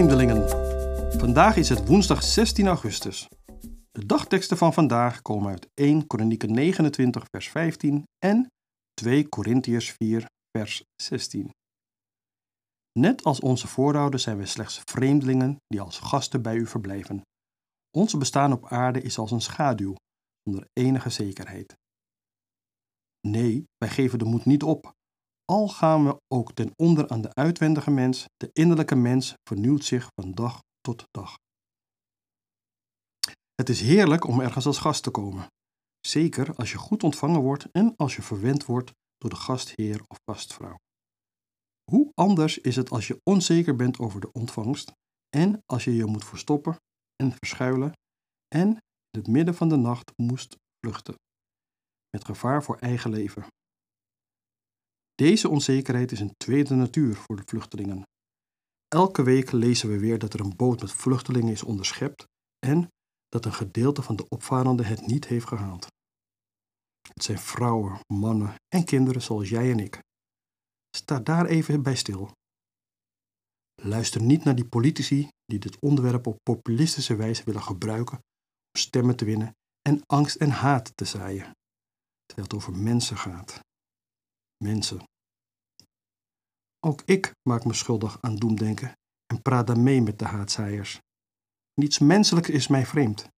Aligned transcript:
Vreemdelingen. 0.00 0.48
Vandaag 1.18 1.56
is 1.56 1.68
het 1.68 1.86
woensdag 1.86 2.22
16 2.22 2.66
augustus. 2.66 3.28
De 3.90 4.06
dagteksten 4.06 4.56
van 4.56 4.72
vandaag 4.72 5.22
komen 5.22 5.50
uit 5.50 5.68
1 5.74 6.06
Kronieken 6.06 6.52
29 6.52 7.24
vers 7.30 7.48
15 7.48 8.04
en 8.18 8.46
2 8.94 9.28
Korintiërs 9.28 9.90
4 9.90 10.26
vers 10.56 10.84
16. 11.02 11.50
Net 12.98 13.24
als 13.24 13.40
onze 13.40 13.66
voorouders 13.68 14.22
zijn 14.22 14.36
wij 14.36 14.46
slechts 14.46 14.80
vreemdelingen 14.84 15.56
die 15.66 15.80
als 15.80 15.98
gasten 15.98 16.42
bij 16.42 16.56
u 16.56 16.66
verblijven. 16.66 17.22
Ons 17.90 18.16
bestaan 18.16 18.52
op 18.52 18.66
aarde 18.66 19.00
is 19.00 19.18
als 19.18 19.30
een 19.30 19.40
schaduw, 19.40 19.94
zonder 20.42 20.66
enige 20.72 21.10
zekerheid. 21.10 21.74
Nee, 23.28 23.64
wij 23.76 23.88
geven 23.88 24.18
de 24.18 24.24
moed 24.24 24.44
niet 24.44 24.62
op, 24.62 24.92
al 25.50 25.68
gaan 25.68 26.04
we 26.04 26.20
ook 26.28 26.52
ten 26.52 26.72
onder 26.76 27.08
aan 27.08 27.20
de 27.20 27.34
uitwendige 27.34 27.90
mens, 27.90 28.24
de 28.36 28.50
innerlijke 28.52 28.94
mens 28.94 29.34
vernieuwt 29.48 29.84
zich 29.84 30.08
van 30.14 30.32
dag 30.32 30.62
tot 30.80 31.04
dag. 31.10 31.38
Het 33.54 33.68
is 33.68 33.80
heerlijk 33.80 34.26
om 34.26 34.40
ergens 34.40 34.66
als 34.66 34.78
gast 34.78 35.02
te 35.02 35.10
komen. 35.10 35.46
Zeker 36.06 36.54
als 36.54 36.72
je 36.72 36.78
goed 36.78 37.02
ontvangen 37.02 37.40
wordt 37.40 37.66
en 37.70 37.96
als 37.96 38.16
je 38.16 38.22
verwend 38.22 38.64
wordt 38.64 38.92
door 39.18 39.30
de 39.30 39.36
gastheer 39.36 40.02
of 40.06 40.18
gastvrouw. 40.24 40.76
Hoe 41.90 42.10
anders 42.14 42.58
is 42.58 42.76
het 42.76 42.90
als 42.90 43.06
je 43.06 43.20
onzeker 43.22 43.76
bent 43.76 43.98
over 43.98 44.20
de 44.20 44.32
ontvangst 44.32 44.92
en 45.28 45.62
als 45.66 45.84
je 45.84 45.94
je 45.94 46.04
moet 46.04 46.24
verstoppen 46.24 46.76
en 47.16 47.32
verschuilen 47.32 47.92
en 48.48 48.68
in 49.10 49.18
het 49.18 49.26
midden 49.26 49.54
van 49.54 49.68
de 49.68 49.76
nacht 49.76 50.12
moest 50.16 50.56
vluchten, 50.80 51.14
met 52.10 52.24
gevaar 52.24 52.62
voor 52.62 52.76
eigen 52.76 53.10
leven. 53.10 53.46
Deze 55.20 55.48
onzekerheid 55.48 56.12
is 56.12 56.20
een 56.20 56.36
tweede 56.36 56.74
natuur 56.74 57.14
voor 57.14 57.36
de 57.36 57.42
vluchtelingen. 57.46 58.02
Elke 58.88 59.22
week 59.22 59.52
lezen 59.52 59.88
we 59.88 59.98
weer 59.98 60.18
dat 60.18 60.34
er 60.34 60.40
een 60.40 60.56
boot 60.56 60.80
met 60.80 60.92
vluchtelingen 60.92 61.52
is 61.52 61.62
onderschept 61.62 62.24
en 62.66 62.88
dat 63.28 63.44
een 63.44 63.52
gedeelte 63.52 64.02
van 64.02 64.16
de 64.16 64.28
opvarenden 64.28 64.86
het 64.86 65.06
niet 65.06 65.26
heeft 65.26 65.46
gehaald. 65.46 65.86
Het 67.14 67.24
zijn 67.24 67.38
vrouwen, 67.38 68.00
mannen 68.14 68.54
en 68.68 68.84
kinderen 68.84 69.22
zoals 69.22 69.48
jij 69.48 69.70
en 69.70 69.78
ik. 69.78 70.00
Sta 70.96 71.18
daar 71.18 71.46
even 71.46 71.82
bij 71.82 71.96
stil. 71.96 72.30
Luister 73.82 74.22
niet 74.22 74.44
naar 74.44 74.56
die 74.56 74.68
politici 74.68 75.28
die 75.44 75.58
dit 75.58 75.78
onderwerp 75.80 76.26
op 76.26 76.36
populistische 76.42 77.16
wijze 77.16 77.44
willen 77.44 77.62
gebruiken 77.62 78.16
om 78.16 78.80
stemmen 78.80 79.16
te 79.16 79.24
winnen 79.24 79.52
en 79.82 80.02
angst 80.06 80.36
en 80.36 80.50
haat 80.50 80.96
te 80.96 81.04
zaaien, 81.04 81.50
terwijl 82.26 82.48
het 82.48 82.54
over 82.54 82.76
mensen 82.76 83.16
gaat. 83.16 83.60
Mensen. 84.64 85.08
Ook 86.80 87.02
ik 87.04 87.32
maak 87.48 87.64
me 87.64 87.72
schuldig 87.74 88.18
aan 88.20 88.36
doemdenken 88.36 88.92
en 89.26 89.42
praat 89.42 89.66
daar 89.66 89.78
mee 89.78 90.02
met 90.02 90.18
de 90.18 90.24
haatzaaiers. 90.24 91.00
Niets 91.74 91.98
menselijks 91.98 92.48
is 92.48 92.66
mij 92.66 92.86
vreemd. 92.86 93.28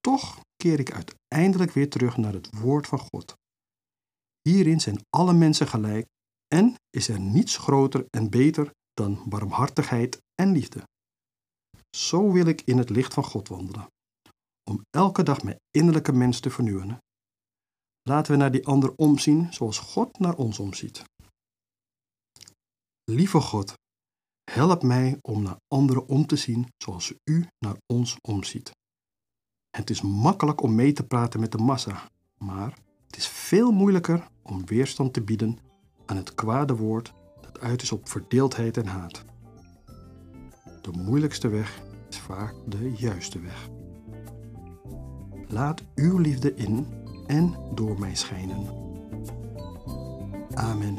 Toch 0.00 0.40
keer 0.56 0.78
ik 0.78 0.92
uiteindelijk 0.92 1.70
weer 1.72 1.90
terug 1.90 2.16
naar 2.16 2.32
het 2.32 2.50
woord 2.58 2.86
van 2.86 2.98
God. 2.98 3.34
Hierin 4.42 4.80
zijn 4.80 4.98
alle 5.10 5.32
mensen 5.32 5.66
gelijk 5.66 6.06
en 6.54 6.74
is 6.90 7.08
er 7.08 7.20
niets 7.20 7.56
groter 7.56 8.06
en 8.10 8.30
beter 8.30 8.70
dan 8.92 9.22
barmhartigheid 9.28 10.18
en 10.34 10.52
liefde. 10.52 10.82
Zo 11.96 12.32
wil 12.32 12.46
ik 12.46 12.62
in 12.62 12.78
het 12.78 12.90
licht 12.90 13.14
van 13.14 13.24
God 13.24 13.48
wandelen, 13.48 13.86
om 14.70 14.80
elke 14.90 15.22
dag 15.22 15.42
mijn 15.42 15.60
innerlijke 15.70 16.12
mens 16.12 16.40
te 16.40 16.50
vernieuwen. 16.50 16.98
Laten 18.02 18.32
we 18.32 18.38
naar 18.38 18.50
die 18.50 18.66
ander 18.66 18.94
omzien 18.96 19.52
zoals 19.52 19.78
God 19.78 20.18
naar 20.18 20.34
ons 20.34 20.58
omziet. 20.58 21.04
Lieve 23.10 23.40
God, 23.40 23.74
help 24.50 24.82
mij 24.82 25.18
om 25.20 25.42
naar 25.42 25.56
anderen 25.68 26.08
om 26.08 26.26
te 26.26 26.36
zien 26.36 26.66
zoals 26.76 27.14
U 27.24 27.46
naar 27.58 27.76
ons 27.86 28.16
omziet. 28.20 28.70
Het 29.70 29.90
is 29.90 30.00
makkelijk 30.00 30.62
om 30.62 30.74
mee 30.74 30.92
te 30.92 31.06
praten 31.06 31.40
met 31.40 31.52
de 31.52 31.58
massa, 31.58 32.10
maar 32.38 32.78
het 33.06 33.16
is 33.16 33.28
veel 33.28 33.72
moeilijker 33.72 34.26
om 34.42 34.66
weerstand 34.66 35.12
te 35.12 35.22
bieden 35.22 35.58
aan 36.06 36.16
het 36.16 36.34
kwade 36.34 36.76
woord 36.76 37.12
dat 37.40 37.60
uit 37.60 37.82
is 37.82 37.92
op 37.92 38.08
verdeeldheid 38.08 38.76
en 38.76 38.86
haat. 38.86 39.24
De 40.82 40.90
moeilijkste 40.90 41.48
weg 41.48 41.82
is 42.08 42.18
vaak 42.18 42.54
de 42.66 42.92
juiste 42.96 43.40
weg. 43.40 43.68
Laat 45.48 45.82
uw 45.94 46.18
liefde 46.18 46.54
in 46.54 46.86
en 47.26 47.56
door 47.74 47.98
mij 47.98 48.14
schijnen. 48.14 48.88
Amen. 50.54 50.98